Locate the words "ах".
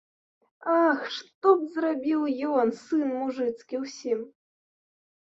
0.85-1.03